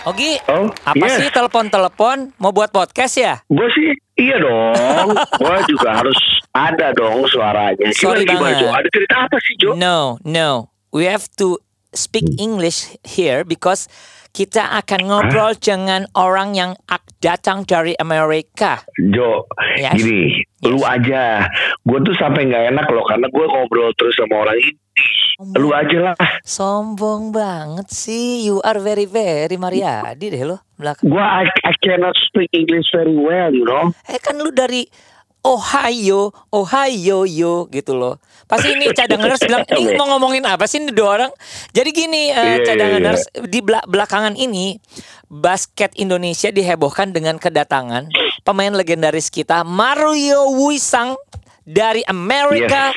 Ogi, 0.00 0.40
Oh, 0.48 0.64
apa 0.80 0.96
yes. 0.96 1.20
sih 1.20 1.28
telepon-telepon 1.28 2.32
mau 2.40 2.50
buat 2.50 2.72
podcast 2.72 3.14
ya? 3.14 3.34
Gue 3.46 3.68
sih 3.70 3.92
iya 4.16 4.40
dong. 4.40 5.12
gue 5.40 5.56
juga 5.68 6.00
harus 6.00 6.16
ada 6.50 6.88
dong 6.96 7.28
suaranya. 7.28 7.92
Sorry 7.92 8.24
gimana, 8.24 8.48
banget. 8.48 8.64
Jo? 8.64 8.68
Ada 8.72 8.88
cerita 8.88 9.14
apa 9.20 9.36
sih 9.44 9.54
Jo? 9.60 9.70
No, 9.76 10.16
no. 10.24 10.72
We 10.88 11.04
have 11.04 11.28
to 11.36 11.60
speak 11.92 12.24
English 12.36 12.96
here 13.04 13.44
because 13.44 13.92
kita 14.32 14.72
akan 14.78 15.04
ngobrol 15.04 15.52
dengan 15.52 16.08
orang 16.16 16.56
yang 16.56 16.72
ak- 16.86 17.09
datang 17.20 17.62
dari 17.62 17.92
Amerika. 17.94 18.80
Jo, 18.96 19.44
Yes. 19.76 19.94
gini, 19.94 20.40
lu 20.64 20.80
aja. 20.80 21.44
Gue 21.84 22.00
tuh 22.00 22.16
sampai 22.16 22.48
nggak 22.48 22.72
enak 22.74 22.86
loh 22.88 23.04
karena 23.04 23.28
gue 23.28 23.46
ngobrol 23.46 23.92
terus 23.94 24.16
sama 24.16 24.42
orang 24.42 24.56
ini. 24.56 24.72
Lu 25.56 25.72
aja 25.72 26.12
lah. 26.12 26.16
Sombong 26.44 27.32
banget 27.32 27.88
sih. 27.88 28.44
You 28.44 28.60
are 28.60 28.76
very 28.76 29.04
very 29.04 29.56
Mariadi 29.56 30.26
deh 30.28 30.44
lo 30.44 30.60
belakang. 30.76 31.08
Gue 31.08 31.20
I, 31.20 31.44
I 31.64 31.72
cannot 31.80 32.16
speak 32.28 32.52
English 32.52 32.88
very 32.92 33.12
well, 33.12 33.52
you 33.52 33.64
know. 33.64 33.92
Eh 34.04 34.20
kan 34.20 34.36
lu 34.36 34.52
dari 34.52 34.84
Ohio, 35.40 36.30
Ohio 36.48 37.24
yo 37.24 37.64
gitu 37.66 37.96
loh. 37.96 38.20
Pasti 38.44 38.72
ini 38.72 38.92
cadanganers 38.98 39.40
bilang 39.40 39.64
ini 39.72 39.94
mau 39.94 40.10
ngomongin 40.10 40.44
apa 40.44 40.64
sih 40.64 40.78
ini 40.78 40.92
dua 40.92 41.08
orang. 41.16 41.32
Jadi 41.72 41.90
gini 41.90 42.28
eh, 42.28 42.34
Iya, 42.34 42.44
iya, 42.52 42.64
cadanganers 42.64 43.22
di 43.48 43.60
bela- 43.60 43.86
belakangan 43.86 44.34
ini 44.34 44.76
basket 45.26 45.94
Indonesia 45.94 46.48
dihebohkan 46.48 47.10
dengan 47.10 47.36
kedatangan 47.36 48.10
pemain 48.42 48.74
legendaris 48.74 49.30
kita 49.30 49.62
Mario 49.62 50.50
Wisang 50.60 51.16
dari 51.62 52.04
Amerika. 52.04 52.90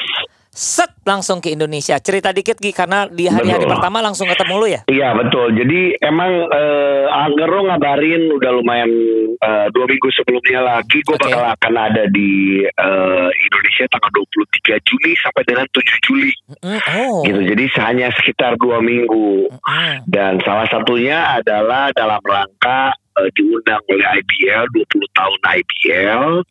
Set 0.53 0.93
langsung 1.01 1.41
ke 1.41 1.49
Indonesia. 1.49 1.97
Cerita 1.97 2.29
dikit 2.29 2.61
Gi 2.61 2.69
karena 2.69 3.09
di 3.09 3.25
hari-hari 3.25 3.65
pertama 3.65 4.05
langsung 4.05 4.29
ketemu 4.29 4.53
lu 4.61 4.67
ya. 4.69 4.81
Iya 4.85 5.09
betul. 5.17 5.57
Jadi 5.57 5.97
emang 5.97 6.29
eh, 6.45 7.05
Angero 7.09 7.65
ngabarin 7.65 8.29
udah 8.37 8.51
lumayan 8.53 8.91
eh, 9.33 9.67
dua 9.73 9.85
minggu 9.89 10.13
sebelumnya 10.13 10.61
lagi 10.61 11.01
gue 11.01 11.17
Oke. 11.17 11.25
bakal 11.25 11.41
akan 11.57 11.73
ada 11.73 12.05
di 12.05 12.61
eh, 12.69 13.29
Indonesia 13.33 13.89
tanggal 13.89 14.13
23 14.13 14.77
Juli 14.85 15.11
sampai 15.25 15.43
dengan 15.43 15.65
7 15.73 16.05
Juli 16.05 16.31
Mm, 16.63 16.79
oh. 16.79 17.25
gitu. 17.25 17.41
Jadi 17.49 17.65
hanya 17.81 18.07
sekitar 18.13 18.55
dua 18.61 18.77
minggu. 18.79 19.49
Mm. 19.49 19.95
Dan 20.05 20.37
salah 20.45 20.69
satunya 20.69 21.41
adalah 21.41 21.89
dalam 21.97 22.21
rangka 22.21 22.93
eh, 23.19 23.29
diundang 23.33 23.81
oleh 23.89 24.05
IBL 24.21 24.69
20 24.69 25.17
tahun 25.17 25.39
IBL 25.49 26.45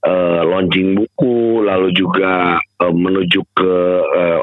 eh, 0.00 0.42
launching 0.44 0.96
buku 0.96 1.64
lalu 1.64 1.92
juga 1.92 2.56
eh, 2.60 2.92
menuju 2.94 3.40
ke 3.52 3.74
eh, 4.00 4.38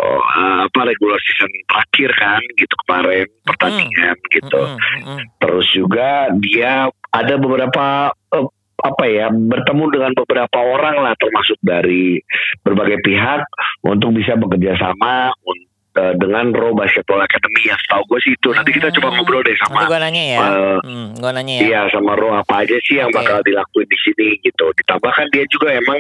apa 0.67 0.79
regular 0.85 1.19
season 1.23 1.51
terakhir 1.65 2.09
kan 2.17 2.41
gitu 2.59 2.73
kemarin 2.85 3.27
pertandingan 3.45 4.15
gitu. 4.29 4.61
Mm, 4.61 4.77
mm, 4.77 5.01
mm. 5.05 5.21
Terus 5.41 5.67
juga 5.73 6.09
dia 6.37 6.91
ada 7.13 7.35
beberapa 7.39 8.13
eh, 8.13 8.47
apa 8.77 9.03
ya 9.09 9.33
bertemu 9.33 9.83
dengan 9.89 10.11
beberapa 10.13 10.59
orang 10.61 11.01
lah 11.01 11.13
termasuk 11.17 11.57
dari 11.65 12.21
berbagai 12.61 13.01
pihak 13.01 13.41
untuk 13.81 14.13
bisa 14.13 14.37
bekerja 14.37 14.77
sama 14.77 15.33
un- 15.45 15.66
eh, 15.97 16.13
dengan 16.15 16.53
Raw 16.53 16.71
Basketball 16.71 17.19
Academy 17.19 17.61
yang 17.65 17.79
setahu 17.81 18.03
gue 18.07 18.19
sih 18.21 18.31
itu 18.31 18.49
nanti 18.53 18.71
kita 18.71 18.87
coba 18.93 19.07
ngobrol 19.13 19.41
deh 19.41 19.57
sama 19.57 19.81
Nanti 19.81 19.89
gua 19.89 19.99
nanya 19.99 20.23
ya. 20.23 20.39
eh, 20.39 20.77
Hmm, 20.85 21.07
gua 21.17 21.31
nanya 21.33 21.53
ya. 21.57 21.61
Iya 21.65 21.81
sama 21.91 22.13
Raw 22.13 22.31
apa 22.39 22.53
aja 22.63 22.77
sih 22.85 23.01
yang 23.01 23.09
Oke. 23.09 23.17
bakal 23.19 23.41
dilakuin 23.41 23.87
di 23.89 23.97
sini 24.05 24.27
gitu. 24.39 24.65
Ditambahkan 24.77 25.25
dia 25.33 25.43
juga 25.49 25.73
emang 25.73 25.99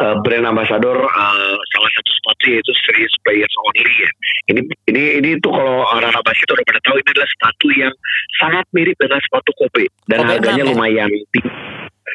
eh, 0.00 0.14
brand 0.22 0.46
ambassador 0.46 0.96
eh, 0.96 1.56
salah 1.68 1.90
satu 1.92 2.10
sepatu 2.14 2.44
yaitu 2.48 2.72
Serious 2.86 3.14
Players 3.20 3.54
Only 3.66 3.90
ya. 3.98 4.10
Ini 4.54 4.60
ini 4.88 5.02
ini 5.18 5.30
tuh 5.38 5.50
kalau 5.50 5.82
orang 5.86 6.14
basket 6.22 6.48
udah 6.48 6.64
pada 6.64 6.80
tahu 6.86 6.96
ini 6.98 7.10
adalah 7.10 7.30
sepatu 7.30 7.66
yang 7.74 7.92
sangat 8.38 8.64
mirip 8.70 8.96
dengan 8.96 9.18
sepatu 9.18 9.50
Kobe 9.58 9.90
dan 10.06 10.22
Kobe 10.22 10.30
harganya 10.38 10.62
6 10.62 10.66
ya? 10.66 10.70
lumayan 10.70 11.08
tinggi. 11.10 11.40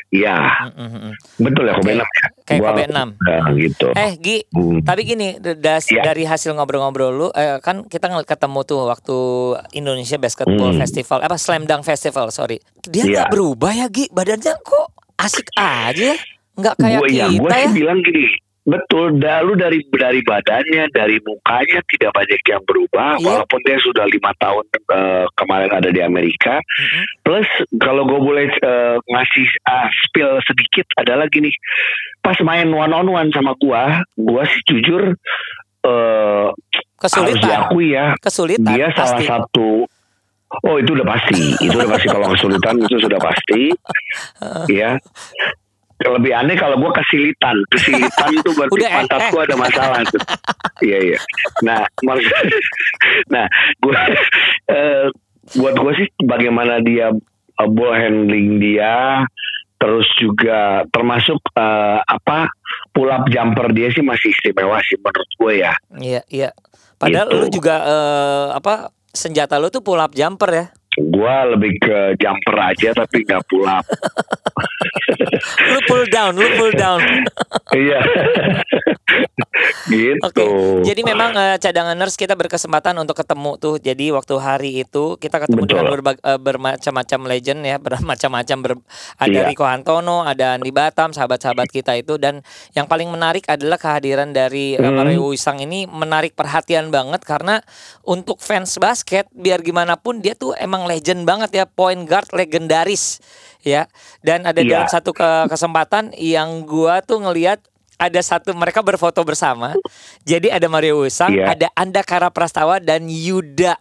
Iya, 0.08 0.38
Mm, 0.72 0.88
mm, 0.88 1.00
mm. 1.02 1.14
betul 1.42 1.64
ya 1.64 1.74
Kobe 1.74 1.92
Oke. 1.92 2.00
6 2.00 2.08
ya. 2.08 2.28
Kayak 2.42 2.62
Kobe 2.62 2.84
6. 2.86 3.08
Nah, 3.18 3.48
gitu. 3.54 3.88
Eh 3.92 4.12
Gi, 4.18 4.38
Hmm. 4.50 4.80
tapi 4.82 5.02
gini 5.04 5.28
das- 5.38 5.88
Iya. 5.88 6.04
dari 6.06 6.24
hasil 6.24 6.52
ngobrol-ngobrol 6.54 7.12
lu 7.12 7.28
eh, 7.30 7.60
kan 7.60 7.84
kita 7.84 8.08
ketemu 8.24 8.60
tuh 8.64 8.82
waktu 8.86 9.18
Indonesia 9.74 10.16
Basketball 10.16 10.72
Hmm. 10.72 10.80
Festival 10.80 11.20
apa 11.22 11.36
Slam 11.36 11.64
Dunk 11.64 11.84
Festival, 11.84 12.30
sorry. 12.30 12.58
Dia 12.82 13.04
Iya. 13.04 13.12
nggak 13.18 13.30
berubah 13.30 13.72
ya 13.74 13.88
Gi, 13.88 14.08
badannya 14.10 14.54
kok 14.58 14.88
asik 15.18 15.48
aja. 15.54 16.16
Nggak 16.54 16.76
kayak 16.76 17.00
Gua- 17.00 17.12
ya, 17.12 17.26
kita 17.28 17.38
gua 17.38 17.50
ya. 17.50 17.60
sih 17.62 17.74
bilang 17.76 18.00
gini, 18.02 18.24
betul. 18.68 19.16
Da, 19.16 19.40
lu 19.40 19.56
dari 19.56 19.80
dari 19.88 20.20
badannya, 20.20 20.92
dari 20.92 21.18
mukanya 21.24 21.80
tidak 21.88 22.12
banyak 22.12 22.42
yang 22.44 22.62
berubah, 22.62 23.16
Iya. 23.16 23.24
walaupun 23.24 23.60
dia 23.64 23.80
sudah 23.80 24.04
lima 24.06 24.36
tahun 24.36 24.66
eh, 24.76 25.26
kemarin 25.34 25.72
ada 25.72 25.88
di 25.88 26.02
Amerika. 26.04 26.60
Mm-mm. 26.60 27.04
Plus 27.24 27.48
kalau 27.78 28.04
gue 28.04 28.20
boleh 28.20 28.52
eh, 28.52 28.96
ngasih 29.02 29.48
ah, 29.64 29.88
spill 30.04 30.38
sedikit 30.44 30.86
adalah 30.96 31.26
gini, 31.28 31.50
pas 32.20 32.36
main 32.42 32.68
one 32.68 32.92
on 32.92 33.08
one 33.08 33.30
sama 33.32 33.56
gua, 33.56 34.04
gua 34.14 34.44
sih 34.44 34.62
jujur 34.68 35.16
harus 35.88 36.52
Kesulitan. 37.00 37.40
diakui 37.40 37.96
ya, 37.96 38.12
Kesulitan 38.20 38.68
dia 38.68 38.92
salah 38.92 39.16
pasti. 39.16 39.26
satu 39.26 39.70
Oh 40.64 40.80
itu 40.80 40.96
udah 40.96 41.04
pasti, 41.04 41.60
itu 41.60 41.76
udah 41.76 41.92
pasti 41.92 42.08
kalau 42.08 42.28
kesulitan 42.32 42.76
itu 42.80 42.96
sudah 42.98 43.20
pasti, 43.20 43.68
ya. 44.80 44.96
Lebih 45.98 46.30
aneh 46.30 46.54
kalau 46.54 46.78
gue 46.78 46.92
kesilitan, 46.94 47.58
kesilitan 47.74 48.30
tuh 48.46 48.54
berarti 48.58 48.74
Udah, 48.78 48.90
eh, 48.90 48.96
pantat 49.02 49.22
eh. 49.22 49.30
gue 49.34 49.42
ada 49.42 49.56
masalah 49.58 50.00
tuh. 50.06 50.22
Iya 50.86 50.98
iya. 51.04 51.20
Nah 51.66 51.82
maksud, 52.00 52.34
nah 53.34 53.46
gue 53.82 53.94
eh, 54.78 55.06
buat 55.56 55.74
gue 55.74 55.94
sih 55.98 56.08
bagaimana 56.22 56.80
dia 56.82 57.10
eh, 57.58 57.70
ball 57.74 57.98
handling 57.98 58.62
dia, 58.62 59.26
terus 59.78 60.06
juga 60.22 60.86
termasuk 60.90 61.42
eh, 61.54 62.00
apa 62.00 62.46
pull 62.94 63.10
up 63.10 63.26
jumper 63.28 63.74
dia 63.74 63.90
sih 63.90 64.02
masih 64.02 64.34
istimewa 64.34 64.78
sih 64.86 64.98
menurut 65.02 65.32
gue 65.34 65.54
ya. 65.62 65.74
Iya, 65.98 66.22
iya. 66.30 66.50
Padahal 66.98 67.30
Gitu. 67.30 67.38
lu 67.38 67.48
juga 67.52 67.76
eh, 67.82 68.48
apa 68.54 68.90
senjata 69.10 69.58
lu 69.58 69.70
tuh 69.70 69.82
pull 69.82 69.98
up 69.98 70.14
jumper 70.14 70.50
ya. 70.50 70.66
Gua 70.98 71.54
lebih 71.54 71.78
ke 71.78 71.98
jumper 72.18 72.58
aja 72.58 72.90
tapi 72.98 73.22
nggak 73.22 73.46
pull 73.46 73.70
up. 73.70 73.86
Lu 75.74 75.80
pull 75.86 76.06
down, 76.10 76.34
lu 76.34 76.48
pull 76.58 76.74
down. 76.74 77.02
Iya. 77.74 78.02
gitu. 79.88 80.20
Oke, 80.22 80.44
jadi 80.84 81.02
memang 81.02 81.32
eh, 81.32 81.58
cadanganers 81.58 82.14
kita 82.14 82.34
berkesempatan 82.34 82.94
untuk 82.96 83.16
ketemu 83.16 83.56
tuh. 83.56 83.76
Jadi 83.78 84.12
waktu 84.12 84.36
hari 84.38 84.72
itu 84.82 85.16
kita 85.16 85.40
ketemu 85.40 85.64
Betul. 85.64 85.72
dengan 85.74 85.86
berbag- 85.90 86.22
eh, 86.22 86.38
bermacam-macam 86.38 87.20
legend 87.26 87.60
ya, 87.64 87.76
bermacam-macam 87.86 88.58
ber- 88.60 88.84
ada 89.16 89.32
Iya. 89.34 89.48
Rico 89.48 89.64
Hantono, 89.64 90.22
ada 90.22 90.56
Andi 90.56 90.70
Batam, 90.70 91.12
sahabat-sahabat 91.12 91.68
kita 91.68 91.96
itu 91.96 92.16
dan 92.16 92.44
yang 92.72 92.86
paling 92.86 93.08
menarik 93.08 93.48
adalah 93.48 93.76
kehadiran 93.76 94.30
dari 94.30 94.76
Hmm. 94.78 94.94
Mario 94.94 95.28
Wisang 95.28 95.58
ini 95.58 95.86
menarik 95.86 96.34
perhatian 96.34 96.90
banget 96.90 97.24
karena 97.24 97.64
untuk 98.02 98.38
fans 98.38 98.76
basket 98.76 99.26
biar 99.32 99.60
gimana 99.60 99.96
pun 99.96 100.20
dia 100.20 100.34
tuh 100.34 100.54
emang 100.54 100.84
legend 100.84 101.24
banget 101.24 101.52
ya, 101.54 101.66
point 101.66 102.04
guard 102.04 102.28
legendaris 102.32 103.20
ya. 103.62 103.88
Dan 104.20 104.44
ada 104.44 104.60
Iya. 104.60 104.70
dalam 104.74 104.88
satu 104.88 105.12
ke- 105.12 105.48
kesempatan 105.48 106.12
yang 106.14 106.64
gua 106.64 107.00
tuh 107.00 107.20
ngelihat 107.20 107.62
ada 107.98 108.22
satu 108.22 108.54
mereka 108.54 108.80
berfoto 108.80 109.20
bersama. 109.22 109.74
Jadi 110.24 110.48
ada 110.48 110.66
Mario 110.66 111.02
Wisang, 111.02 111.34
Iya. 111.34 111.52
ada 111.52 111.68
Andakara 111.74 112.30
Prastawa 112.30 112.78
dan 112.78 113.06
Yuda 113.06 113.76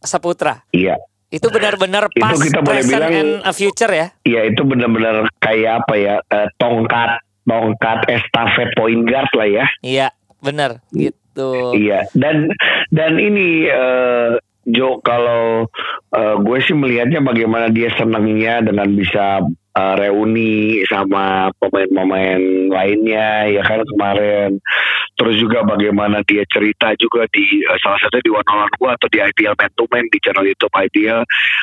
Saputra. 0.00 0.64
Iya. 0.72 0.96
Itu 1.30 1.46
benar-benar 1.46 2.10
Itu 2.10 2.18
pas 2.18 2.34
kita 2.34 2.58
boleh 2.58 2.82
bilang- 2.82 3.12
and 3.12 3.32
a 3.44 3.52
future 3.52 3.92
ya. 3.92 4.10
Iya 4.24 4.50
itu 4.50 4.66
benar-benar 4.66 5.30
kayak 5.38 5.86
apa 5.86 5.94
ya 5.94 6.14
eh, 6.18 6.48
tongkat 6.58 7.22
tongkat 7.46 7.98
estafet 8.10 8.74
point 8.74 9.06
guard 9.06 9.30
lah 9.32 9.46
ya. 9.46 9.66
Iya, 9.80 10.08
benar 10.42 10.82
gitu. 10.90 11.70
Iya 11.72 12.10
dan 12.12 12.50
dan 12.90 13.12
ini 13.16 13.62
eh, 13.64 14.28
Jo 14.66 14.98
kalau 15.00 15.70
eh, 16.10 16.36
gue 16.36 16.58
sih 16.60 16.74
melihatnya 16.74 17.22
bagaimana 17.22 17.70
dia 17.70 17.94
senangnya 17.94 18.60
dengan 18.60 18.90
bisa 18.90 19.46
uh, 19.72 19.94
reuni 19.94 20.82
sama 20.86 21.48
pemain-pemain 21.56 22.40
lainnya 22.68 23.46
ya 23.48 23.62
kan 23.62 23.82
kemarin 23.84 24.58
terus 25.14 25.36
juga 25.36 25.60
bagaimana 25.62 26.24
dia 26.24 26.42
cerita 26.48 26.96
juga 26.96 27.28
di 27.28 27.44
uh, 27.66 27.76
salah 27.78 28.00
satu 28.00 28.18
di 28.18 28.30
One 28.30 28.46
on 28.46 28.70
One 28.78 28.94
atau 28.94 29.08
di 29.08 29.20
IPL 29.20 29.54
Man 29.54 29.70
to 29.74 29.84
Man 29.86 30.04
di 30.08 30.18
channel 30.18 30.44
YouTube 30.44 30.72
IPL 30.72 31.20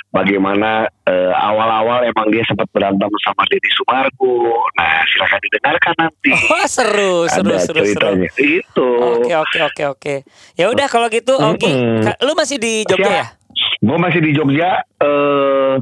bagaimana 0.09 0.69
uh, 0.85 1.33
awal-awal 1.33 2.05
emang 2.05 2.29
dia 2.29 2.45
sempat 2.45 2.69
berantem 2.69 3.09
sama 3.21 3.43
Deddy 3.47 3.69
Sumargo 3.73 4.37
nah 4.73 5.01
silakan 5.07 5.39
didengarkan 5.41 5.95
nanti 5.97 6.31
Wah 6.47 6.67
seru, 6.77 7.13
seru, 7.25 7.49
ada 7.49 7.57
seru, 7.57 7.81
seru. 7.81 7.87
ceritanya 7.87 8.29
itu 8.37 8.89
Oke, 8.97 9.33
oke, 9.33 9.59
oke, 9.63 9.83
oke. 9.89 10.15
Ya 10.53 10.67
udah 10.67 10.87
kalau 10.87 11.07
gitu, 11.07 11.33
Ogi, 11.33 11.69
Mm-mm. 11.69 12.03
ka- 12.03 12.19
lu 12.21 12.33
masih 12.33 12.57
di 12.57 12.83
Jogja 12.83 13.09
ya? 13.11 13.27
gue 13.77 13.97
masih 13.97 14.19
di 14.19 14.31
Jogja 14.31 14.69
eh 14.97 15.73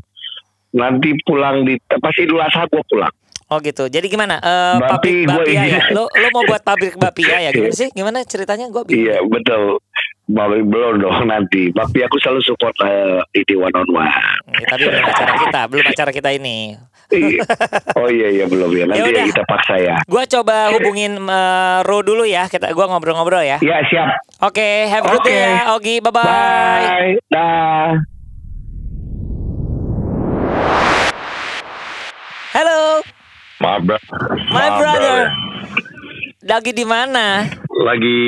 nanti 0.75 1.15
pulang 1.23 1.63
di 1.63 1.79
pasti 1.87 2.27
Idul 2.27 2.43
Adha 2.43 2.67
gue 2.67 2.83
pulang 2.91 3.13
Oh 3.45 3.61
gitu. 3.61 3.85
Jadi 3.85 4.09
gimana? 4.09 4.41
Eh, 4.41 4.75
Bapi, 4.81 5.21
pabrik 5.29 5.53
bapia 5.53 5.61
ya? 5.69 5.81
Lu, 5.93 6.09
lu 6.09 6.27
mau 6.33 6.41
buat 6.49 6.65
pabrik 6.65 6.97
bapia 6.97 7.37
ya? 7.45 7.53
Gimana 7.53 7.77
sih? 7.77 7.93
Gimana 7.93 8.25
ceritanya? 8.25 8.65
Gue 8.73 8.81
iya 8.89 9.21
betul 9.21 9.77
Bapak 10.25 10.65
belum 10.65 11.05
dong 11.05 11.29
nanti 11.29 11.69
tapi 11.69 12.01
aku 12.01 12.17
selalu 12.17 12.41
support 12.41 12.73
eh, 12.81 13.21
ini 13.37 13.53
one 13.53 13.69
on 13.77 13.85
one 13.93 14.09
Ya, 14.57 14.65
tapi 14.73 14.89
belum 14.89 15.05
acara 15.05 15.33
kita, 15.37 15.61
belum 15.69 15.85
acara 15.85 16.11
kita 16.11 16.29
ini. 16.33 16.57
Iya. 17.13 17.45
oh 18.01 18.09
iya 18.09 18.33
iya 18.33 18.45
belum 18.49 18.73
ya 18.73 18.89
nanti 18.89 19.05
Yaudah. 19.05 19.25
kita 19.29 19.43
paksa 19.45 19.77
ya 19.77 19.95
Gua 20.09 20.25
coba 20.25 20.73
hubungin 20.73 21.21
eh, 21.21 21.77
Ro 21.85 22.01
dulu 22.01 22.25
ya. 22.25 22.49
Kita 22.49 22.73
gua 22.73 22.89
ngobrol-ngobrol 22.89 23.45
ya. 23.45 23.61
ya 23.61 23.77
siap 23.85 24.09
Oke, 24.41 24.89
have 24.89 25.05
a 25.05 25.09
good 25.13 25.21
Oke. 25.21 25.29
day 25.29 25.37
ya, 25.45 25.77
Ogi. 25.77 25.95
Bye 26.01 26.09
bye. 26.09 26.25
bye 26.25 27.13
dah 27.29 28.14
Halo, 32.55 33.03
My, 33.59 33.83
bro- 33.83 33.99
my 34.47 34.67
brother. 34.79 35.27
Lagi 36.39 36.71
di 36.71 36.87
mana? 36.87 37.43
Lagi 37.83 38.19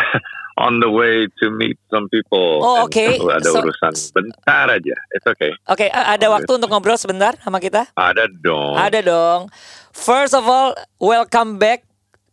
on 0.64 0.80
the 0.80 0.88
way 0.88 1.28
to 1.40 1.52
meet 1.52 1.76
some 1.92 2.08
people. 2.08 2.60
Oh, 2.60 2.76
And 2.80 2.88
okay. 2.88 3.16
Ada 3.16 3.48
So- 3.52 3.60
urusan 3.60 3.92
bentar 4.12 4.72
aja. 4.72 4.96
It's 5.12 5.28
okay. 5.28 5.52
Oke, 5.68 5.88
a- 5.88 6.16
ada 6.16 6.26
waktu 6.28 6.48
untuk 6.50 6.68
ngobrol 6.68 6.96
sebentar 6.96 7.36
sama 7.40 7.60
kita? 7.60 7.88
Ada 7.92 8.28
dong. 8.28 8.76
Ada 8.76 9.00
dong. 9.00 9.52
First 9.92 10.32
of 10.32 10.44
all, 10.44 10.76
welcome 10.96 11.56
back 11.56 11.85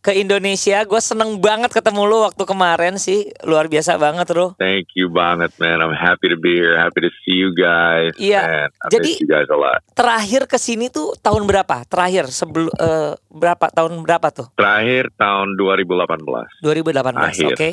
ke 0.04 0.12
Indonesia. 0.12 0.84
Gue 0.84 1.00
seneng 1.00 1.40
banget 1.40 1.72
ketemu 1.72 2.04
lu 2.04 2.28
waktu 2.28 2.44
kemarin 2.44 3.00
sih. 3.00 3.32
Luar 3.48 3.72
biasa 3.72 3.96
banget, 3.96 4.28
Ro. 4.36 4.52
Thank 4.60 4.92
you 4.92 5.08
banget, 5.08 5.56
man. 5.56 5.80
I'm 5.80 5.96
happy 5.96 6.28
to 6.28 6.36
be 6.36 6.60
here. 6.60 6.76
Happy 6.76 7.00
to 7.00 7.10
see 7.24 7.40
you 7.40 7.56
guys. 7.56 8.12
Iya. 8.20 8.68
I 8.68 8.92
Jadi- 8.92 9.16
you 9.24 9.24
guys 9.24 9.48
a 9.48 9.56
lot. 9.56 9.80
Terakhir 9.96 10.44
ke 10.44 10.60
sini 10.60 10.92
tuh 10.92 11.16
tahun 11.24 11.48
berapa? 11.48 11.88
Terakhir 11.88 12.28
sebelum 12.28 12.68
eh, 12.76 13.16
berapa 13.32 13.72
tahun 13.72 14.04
berapa 14.04 14.28
tuh? 14.28 14.52
Terakhir 14.60 15.08
tahun 15.16 15.56
2018. 15.56 16.60
2018, 16.60 17.16
Akhir. 17.16 17.56
oke. 17.56 17.68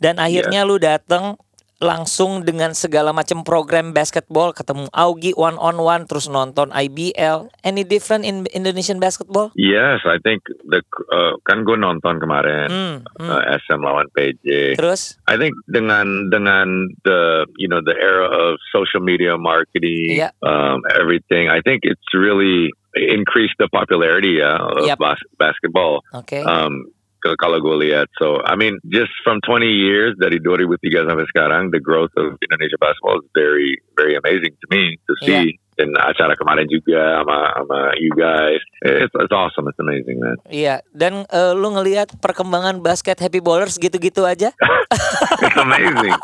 Dan 0.00 0.16
akhirnya 0.16 0.64
lu 0.64 0.80
dateng 0.80 1.36
langsung 1.76 2.40
dengan 2.40 2.72
segala 2.72 3.12
macam 3.12 3.44
program 3.44 3.92
basketball, 3.92 4.56
ketemu 4.56 4.88
Augie 4.96 5.36
one 5.36 5.60
on 5.60 5.76
one, 5.76 6.08
terus 6.08 6.24
nonton 6.26 6.72
IBL. 6.72 7.52
Any 7.60 7.84
different 7.84 8.24
in 8.24 8.48
Indonesian 8.50 8.96
basketball? 8.96 9.52
Yes, 9.52 10.00
I 10.08 10.16
think 10.24 10.40
the 10.64 10.80
uh, 11.12 11.36
kan 11.44 11.68
gue 11.68 11.76
nonton 11.76 12.16
kemarin 12.16 12.68
Hmm, 12.72 12.96
hmm. 13.20 13.28
uh, 13.28 13.42
SM 13.60 13.80
lawan 13.84 14.08
PJ. 14.16 14.80
Terus, 14.80 15.20
I 15.28 15.36
think 15.36 15.52
dengan 15.68 16.32
dengan 16.32 16.88
the 17.04 17.44
you 17.60 17.68
know 17.68 17.84
the 17.84 17.92
era 17.92 18.24
of 18.24 18.56
social 18.72 19.04
media 19.04 19.36
marketing, 19.36 20.16
Yeah. 20.16 20.32
um, 20.40 20.80
everything. 20.96 21.52
I 21.52 21.60
think 21.60 21.84
it's 21.84 22.08
really 22.16 22.72
increased 22.96 23.60
the 23.60 23.68
popularity 23.68 24.40
uh, 24.40 24.56
of 24.80 24.88
Yep. 24.88 24.96
bas- 24.96 25.28
basketball. 25.36 26.00
oke. 26.16 26.40
Um, 26.40 26.88
kalau 27.34 27.58
gue 27.58 27.90
lihat, 27.90 28.06
so 28.22 28.38
I 28.46 28.54
mean, 28.54 28.78
just 28.86 29.10
from 29.26 29.42
20 29.42 29.66
years 29.66 30.14
dari 30.14 30.38
2003 30.38 30.78
sampai 31.10 31.26
sekarang, 31.34 31.74
the 31.74 31.82
growth 31.82 32.14
of 32.14 32.38
Indonesia 32.38 32.78
basketball 32.78 33.18
is 33.18 33.28
very 33.34 33.82
very 33.98 34.14
amazing 34.14 34.54
to 34.54 34.66
me 34.70 34.94
to 35.10 35.12
see. 35.26 35.58
Dan 35.76 35.92
acara 35.92 36.32
kemarin 36.40 36.64
juga 36.72 37.20
sama 37.20 37.52
sama 37.52 37.78
you 38.00 38.08
guys, 38.16 38.64
it's 38.80 39.12
it's 39.12 39.34
awesome, 39.34 39.68
it's 39.68 39.76
amazing, 39.76 40.16
man. 40.16 40.40
Iya, 40.48 40.80
dan 40.96 41.28
eh, 41.28 41.52
lu 41.52 41.68
ngelihat 41.76 42.16
perkembangan 42.16 42.80
basket 42.80 43.20
Happy 43.20 43.44
Ballers 43.44 43.76
gitu-gitu 43.76 44.24
aja? 44.24 44.56
It's 45.44 45.60
amazing, 45.60 46.16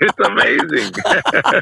it's 0.00 0.20
amazing. 0.22 0.92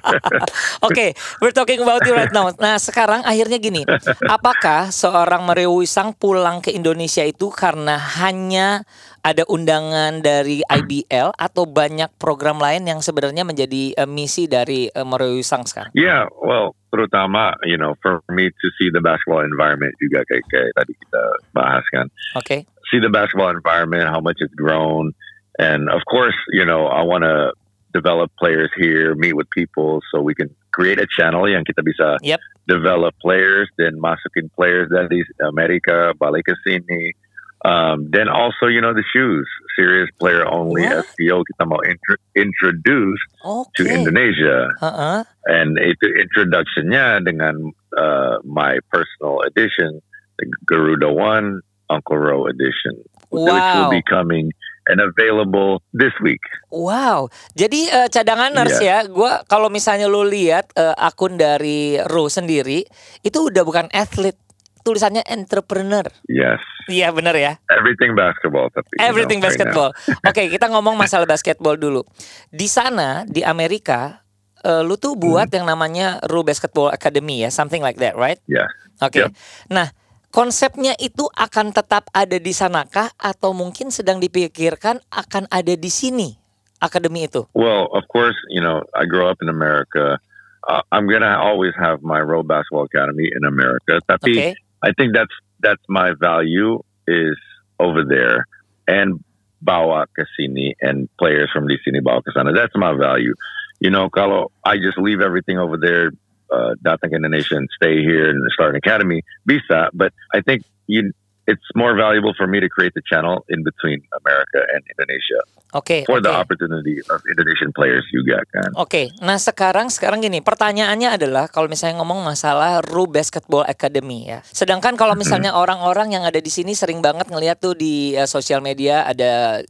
Oke, 0.87 1.17
we're 1.41 1.55
talking 1.55 1.81
about 1.83 2.05
you 2.07 2.15
right 2.15 2.31
now. 2.31 2.53
Nah, 2.55 2.77
sekarang 2.79 3.27
akhirnya 3.27 3.59
gini, 3.59 3.83
apakah 4.29 4.93
seorang 4.95 5.43
Mario 5.43 5.75
Wisang 5.75 6.15
pulang 6.15 6.63
ke 6.63 6.71
Indonesia 6.71 7.25
itu 7.25 7.51
karena 7.51 7.99
hanya 7.99 8.87
ada 9.21 9.45
undangan 9.49 10.25
dari 10.25 10.65
IBL 10.65 11.37
atau 11.37 11.69
banyak 11.69 12.09
program 12.17 12.57
lain 12.57 12.89
yang 12.89 13.01
sebenarnya 13.05 13.45
menjadi 13.45 13.93
eh, 13.93 14.09
misi 14.09 14.49
dari 14.49 14.89
eh, 14.89 15.05
Mario 15.05 15.37
Wisang 15.37 15.69
sekarang? 15.69 15.93
Yeah, 15.93 16.31
well, 16.41 16.73
terutama, 16.89 17.57
you 17.69 17.77
know, 17.77 17.97
for 18.01 18.25
me 18.33 18.49
to 18.49 18.67
see 18.81 18.89
the 18.89 19.05
basketball 19.05 19.45
environment 19.45 19.93
juga 20.01 20.25
kayak, 20.25 20.45
kayak 20.49 20.71
tadi 20.73 20.93
kita 20.97 21.23
bahas 21.53 21.85
kan. 21.93 22.07
Oke, 22.41 22.65
See 22.91 22.99
the 22.99 23.13
basketball 23.13 23.55
environment, 23.55 24.11
how 24.11 24.19
much 24.19 24.43
it's 24.43 24.55
grown. 24.55 25.15
And 25.61 25.87
of 25.89 26.03
course, 26.11 26.35
you 26.51 26.65
know, 26.65 26.91
I 26.91 27.07
want 27.07 27.23
to 27.23 27.55
develop 27.93 28.31
players 28.39 28.71
here, 28.77 29.15
meet 29.15 29.35
with 29.35 29.51
people 29.51 30.01
so 30.11 30.21
we 30.21 30.35
can 30.35 30.49
create 30.73 30.99
a 30.99 31.07
channel 31.11 31.49
yang 31.49 31.65
kita 31.67 31.83
bisa 31.83 32.19
Yep. 32.23 32.39
develop 32.67 33.15
players, 33.19 33.67
then 33.79 33.99
masukin 33.99 34.47
players 34.55 34.87
dari 34.89 35.27
Amerika, 35.43 36.15
balik 36.15 36.47
ke 36.47 36.55
sini. 36.63 37.13
Um, 37.61 38.09
then 38.09 38.31
also, 38.33 38.73
you 38.73 38.81
know, 38.81 38.95
the 38.97 39.05
shoes, 39.13 39.45
serious 39.77 40.09
player 40.17 40.49
only 40.49 40.81
What? 40.89 41.05
SPO 41.13 41.45
kita 41.45 41.69
mau 41.69 41.77
intro- 41.85 42.23
introduce 42.33 43.21
oke. 43.45 43.69
to 43.77 43.85
Indonesia. 43.85 44.73
Heeh. 44.81 45.21
and 45.51 45.77
itu 45.77 46.07
introductionnya 46.21 47.21
dengan 47.21 47.75
uh, 48.01 48.41
my 48.49 48.81
personal 48.89 49.45
edition, 49.45 50.01
the 50.41 50.47
Garuda 50.71 51.13
One 51.13 51.61
Uncle 51.93 52.17
Row 52.17 52.47
edition, 52.49 52.97
which 53.29 53.45
will 53.77 53.93
be 53.93 54.01
coming 54.09 54.55
and 54.91 54.99
available 54.99 55.79
this 55.93 56.13
week. 56.19 56.43
Wow, 56.69 57.31
jadi 57.55 57.81
eh, 57.89 58.09
cadanganers 58.09 58.77
ya, 58.79 59.07
gua 59.07 59.47
kalau 59.47 59.71
misalnya 59.71 60.05
lu 60.05 60.23
lihat 60.23 60.75
eh, 60.75 60.95
akun 60.99 61.35
dari 61.35 61.97
Ro 62.03 62.27
sendiri, 62.27 62.83
itu 63.23 63.39
udah 63.41 63.63
bukan 63.63 63.87
atlet, 63.91 64.35
tulisannya 64.81 65.23
entrepreneur. 65.25 66.05
Yes, 66.27 66.59
Iya 66.87 67.15
bener 67.15 67.37
ya. 67.37 67.53
everything 67.71 68.13
basketball. 68.13 68.67
Tapi, 68.69 68.89
you 68.91 68.99
know, 68.99 69.07
Everything 69.07 69.39
right 69.39 69.47
basketball. 69.47 69.91
Oke, 70.29 70.51
kita 70.51 70.67
ngomong 70.67 70.99
masalah 70.99 71.23
basketball 71.25 71.77
dulu. 71.77 72.03
Di 72.51 72.67
sana 72.67 73.23
di 73.25 73.47
Amerika, 73.47 74.27
eh, 74.61 74.83
lu 74.83 74.97
tuh 74.97 75.15
buat 75.15 75.47
Hmm. 75.47 75.63
yang 75.63 75.67
namanya 75.71 76.19
Ru 76.27 76.43
Basketball 76.43 76.91
Academy 76.91 77.45
ya, 77.45 77.51
something 77.51 77.79
like 77.79 77.97
that, 77.97 78.19
right? 78.19 78.43
Yes. 78.51 78.67
Oke. 78.99 79.23
Yep. 79.23 79.31
Nah, 79.71 79.89
konsepnya 80.31 80.95
itu 80.99 81.27
akan 81.35 81.75
tetap 81.75 82.07
ada 82.15 82.39
di 82.39 82.55
sanakah 82.55 83.11
atau 83.19 83.51
mungkin 83.51 83.91
sedang 83.91 84.23
dipikirkan 84.23 85.03
akan 85.11 85.51
ada 85.51 85.75
di 85.75 85.91
sini 85.91 86.41
akademi 86.81 87.27
itu? 87.27 87.45
Well, 87.53 87.91
of 87.93 88.09
course, 88.09 88.39
you 88.49 88.63
know, 88.63 88.83
I 88.97 89.05
grew 89.05 89.27
up 89.27 89.39
in 89.43 89.51
America. 89.51 90.19
Uh, 90.67 90.83
I'm 90.95 91.11
gonna 91.11 91.37
always 91.37 91.75
have 91.77 92.03
my 92.03 92.23
Row 92.23 92.43
Basketball 92.43 92.87
Academy 92.87 93.29
in 93.29 93.45
America. 93.45 94.01
Tapi 94.09 94.33
Oke. 94.33 94.51
I 94.81 94.91
think 94.97 95.13
that's 95.13 95.35
that's 95.61 95.83
my 95.89 96.17
value 96.17 96.81
is 97.05 97.37
over 97.79 98.05
there 98.05 98.47
and 98.89 99.21
bawa 99.61 100.09
ke 100.17 100.25
sini 100.37 100.73
and 100.81 101.09
players 101.21 101.53
from 101.53 101.69
di 101.69 101.77
sini 101.85 102.01
bawa 102.01 102.25
ke 102.25 102.33
sana. 102.33 102.53
That's 102.53 102.73
my 102.77 102.97
value. 102.97 103.37
You 103.81 103.89
know, 103.89 104.09
kalau 104.13 104.53
I 104.65 104.77
just 104.77 105.01
leave 105.01 105.21
everything 105.21 105.57
over 105.57 105.77
there, 105.77 106.13
uh, 106.53 106.75
datang 106.83 107.15
Indonesia 107.15 107.57
and 107.57 107.71
stay 107.73 108.03
here 108.03 108.31
and 108.31 108.39
start 108.53 108.75
an 108.75 108.79
academy, 108.79 109.23
bisa. 109.47 109.89
But 109.95 110.13
I 110.35 110.43
think 110.43 110.67
you, 110.87 111.15
it's 111.51 111.67
more 111.75 111.99
valuable 111.99 112.35
for 112.39 112.47
me 112.47 112.61
to 112.61 112.69
create 112.69 112.95
the 112.95 113.03
channel 113.03 113.43
in 113.51 113.67
between 113.67 113.99
America 114.15 114.61
and 114.71 114.83
Indonesia 114.87 115.41
Oke. 115.75 116.07
for 116.07 116.23
the 116.23 116.31
oke. 116.31 116.43
opportunity 116.47 117.03
of 117.11 117.19
Indonesian 117.27 117.75
players 117.75 118.07
juga 118.15 118.43
kan. 118.55 118.71
Oke, 118.79 119.11
nah 119.19 119.39
sekarang 119.39 119.91
sekarang 119.91 120.23
gini, 120.23 120.39
pertanyaannya 120.43 121.19
adalah 121.19 121.51
kalau 121.51 121.67
misalnya 121.67 121.99
ngomong 122.03 122.23
masalah 122.23 122.83
Ru 122.87 123.11
Basketball 123.11 123.67
Academy 123.67 124.31
ya. 124.31 124.43
Sedangkan 124.47 124.95
kalau 124.95 125.19
misalnya 125.19 125.55
orang-orang 125.63 126.15
yang 126.15 126.25
ada 126.27 126.39
di 126.39 126.51
sini 126.51 126.75
sering 126.75 127.03
banget 127.03 127.27
ngeliat 127.27 127.59
tuh 127.59 127.75
di 127.75 128.15
eh, 128.15 128.31
sosial 128.31 128.63
media 128.63 129.07
ada 129.07 129.63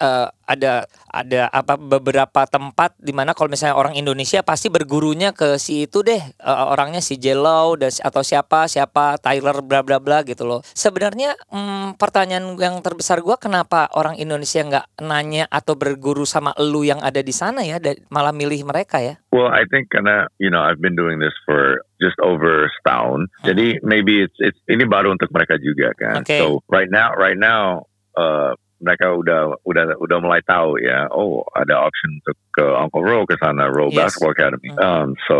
eh, 0.00 0.28
ada 0.46 0.86
ada 1.10 1.50
apa 1.50 1.74
beberapa 1.74 2.46
tempat 2.46 2.94
di 2.96 3.10
mana 3.10 3.34
kalau 3.34 3.50
misalnya 3.50 3.76
orang 3.76 3.98
Indonesia 3.98 4.40
pasti 4.46 4.70
bergurunya 4.70 5.34
ke 5.34 5.58
si 5.60 5.84
itu 5.84 6.00
deh 6.00 6.22
eh, 6.22 6.66
orangnya 6.72 7.02
si 7.04 7.20
Jello 7.20 7.76
dan 7.76 7.92
atau 8.00 8.22
siapa 8.24 8.70
siapa 8.70 9.20
Tyler 9.20 9.60
bla 9.60 9.84
bla 9.84 9.98
bla 10.00 10.24
gitu 10.24 10.48
loh. 10.48 10.64
Sebenarnya 10.72 11.36
hmm, 11.52 12.00
pertanyaan 12.00 12.56
yang 12.56 12.80
terbesar 12.80 13.20
gua 13.20 13.36
kenapa 13.36 13.90
orang 13.92 14.16
Indonesia 14.16 14.64
nggak 14.64 14.86
nanya 15.04 15.44
atau 15.52 15.76
berguru 15.76 16.24
sama 16.24 16.56
elu 16.56 16.88
yang 16.88 17.00
ada 17.04 17.20
di 17.20 17.34
sana 17.34 17.60
ya 17.66 17.76
da- 17.76 17.98
malah 18.08 18.32
milih 18.32 18.64
mereka 18.64 19.02
ya. 19.04 19.20
Well, 19.34 19.52
I 19.52 19.68
think 19.68 19.92
karena 19.92 20.32
you 20.40 20.48
know 20.48 20.64
I've 20.64 20.80
been 20.80 20.96
doing 20.96 21.20
this 21.20 21.34
for 21.44 21.84
just 22.00 22.16
over 22.24 22.72
setahun. 22.80 23.28
Jadi 23.44 23.84
maybe 23.84 24.24
it's 24.24 24.36
it's 24.40 24.56
ini 24.70 24.88
baru 24.88 25.12
untuk 25.12 25.28
mereka 25.32 25.60
juga 25.60 25.92
kan. 25.96 26.24
Okay. 26.24 26.40
So 26.40 26.64
right 26.72 26.88
now 26.88 27.12
right 27.12 27.36
now 27.36 27.84
uh, 28.16 28.56
mereka 28.86 29.10
udah 29.10 29.58
udah 29.66 29.98
udah 29.98 30.18
mulai 30.22 30.38
tahu 30.46 30.78
ya. 30.78 31.10
Oh 31.10 31.42
ada 31.58 31.82
option 31.82 32.22
untuk 32.22 32.38
ke 32.54 32.62
Uncle 32.62 33.02
Ro 33.02 33.26
ke 33.26 33.34
sana 33.42 33.66
Ro 33.66 33.90
Yes. 33.90 34.14
Basketball 34.14 34.34
Academy. 34.38 34.70
Hmm. 34.70 34.78
Um, 34.78 35.08
so 35.26 35.36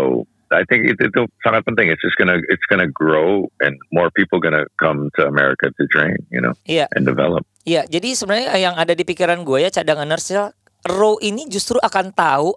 I 0.47 0.63
think 0.67 0.87
itu, 0.87 1.07
itu 1.07 1.21
sangat 1.43 1.63
penting. 1.63 1.87
It's 1.87 2.03
just 2.03 2.15
gonna 2.19 2.39
it's 2.51 2.63
gonna 2.67 2.87
grow 2.87 3.47
and 3.63 3.79
more 3.91 4.11
people 4.11 4.43
gonna 4.43 4.67
come 4.79 5.07
to 5.15 5.23
America 5.23 5.71
to 5.71 5.83
train. 5.87 6.19
You 6.27 6.43
know 6.43 6.53
Iya. 6.67 6.91
and 6.91 7.07
develop. 7.07 7.47
Iya, 7.63 7.83
jadi 7.83 8.15
sebenarnya 8.15 8.55
yang 8.55 8.75
ada 8.79 8.95
di 8.95 9.03
pikiran 9.03 9.43
gue 9.43 9.59
ya 9.59 9.67
cadangan 9.67 10.07
nurse 10.07 10.31
ya, 10.31 10.55
Row 10.87 11.19
ini 11.19 11.51
justru 11.51 11.75
akan 11.83 12.15
tahu 12.15 12.55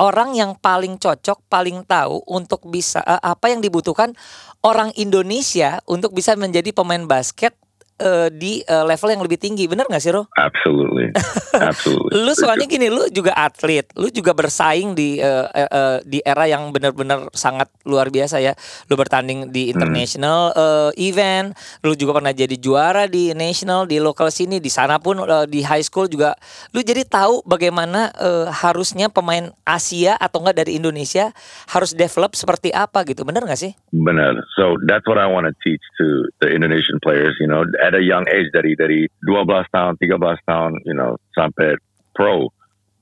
orang 0.00 0.32
yang 0.32 0.56
paling 0.56 0.96
cocok, 0.96 1.44
paling 1.52 1.84
tahu 1.84 2.24
untuk 2.24 2.64
bisa 2.64 3.04
eh, 3.04 3.20
apa 3.20 3.52
yang 3.52 3.60
dibutuhkan 3.60 4.16
orang 4.64 4.96
Indonesia 4.96 5.84
untuk 5.84 6.16
bisa 6.16 6.32
menjadi 6.40 6.72
pemain 6.72 7.04
basket 7.04 7.52
eh, 8.00 8.28
di 8.32 8.60
eh, 8.60 8.84
level 8.84 9.08
yang 9.12 9.22
lebih 9.24 9.38
tinggi. 9.40 9.64
Bener 9.66 9.88
nggak 9.88 10.02
sih, 10.02 10.12
Ro? 10.12 10.28
Absolutely, 10.36 11.12
absolutely. 11.70 12.12
Lu 12.12 12.32
soalnya 12.36 12.66
gini, 12.68 12.86
lu 12.92 13.08
juga 13.08 13.32
atlet, 13.36 13.88
lu 13.96 14.08
juga 14.12 14.36
bersaing 14.36 14.92
di 14.92 15.20
eh, 15.20 15.46
eh, 15.52 15.68
eh, 15.68 15.98
di 16.04 16.18
era 16.20 16.44
yang 16.48 16.70
benar-benar 16.70 17.32
sangat 17.32 17.72
luar 17.88 18.12
biasa 18.12 18.40
ya. 18.40 18.52
Lu 18.88 18.94
bertanding 18.94 19.50
di 19.50 19.72
international 19.72 20.52
eh, 20.52 20.90
event, 21.08 21.56
lu 21.84 21.96
juga 21.96 22.20
pernah 22.20 22.32
jadi 22.32 22.56
juara 22.56 23.08
di 23.08 23.32
national 23.32 23.88
di 23.88 24.00
lokal 24.00 24.28
sini, 24.28 24.60
di 24.60 24.68
sana 24.68 25.00
pun 25.00 25.24
eh, 25.24 25.46
di 25.48 25.64
high 25.64 25.84
school 25.84 26.08
juga. 26.08 26.36
Lu 26.76 26.84
jadi 26.84 27.04
tahu 27.04 27.44
bagaimana 27.48 28.12
eh, 28.16 28.48
harusnya 28.50 29.08
pemain 29.08 29.52
Asia 29.64 30.16
atau 30.20 30.44
enggak 30.44 30.66
dari 30.66 30.76
Indonesia 30.76 31.32
harus 31.72 31.96
develop 31.96 32.36
seperti 32.36 32.70
apa 32.70 33.02
gitu. 33.08 33.24
Bener 33.24 33.42
nggak 33.44 33.60
sih? 33.60 33.72
Benar. 33.92 34.44
So 34.54 34.76
that's 34.84 35.06
what 35.08 35.18
I 35.18 35.26
want 35.26 35.48
to 35.48 35.54
teach 35.64 35.82
to 35.98 36.28
the 36.40 36.48
Indonesian 36.52 37.00
players, 37.02 37.36
you 37.40 37.48
know, 37.48 37.64
at 37.86 37.94
a 37.94 38.02
young 38.02 38.26
age 38.26 38.50
dari 38.50 38.74
dari 38.74 39.06
12 39.22 39.46
tahun, 39.70 39.94
13 40.02 40.18
tahun, 40.42 40.72
you 40.82 40.94
know, 40.94 41.14
sampai 41.38 41.78
pro. 42.18 42.50